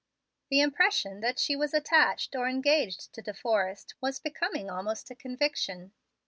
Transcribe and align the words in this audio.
The 0.49 0.61
impression 0.61 1.19
that 1.19 1.37
she 1.37 1.55
was 1.55 1.75
attached 1.75 2.35
or 2.35 2.49
engaged 2.49 3.13
to 3.13 3.21
De 3.21 3.35
Forrest 3.35 3.93
was 4.01 4.19
becoming 4.19 4.67
almost 4.67 5.11
a 5.11 5.15
conviction. 5.15 5.93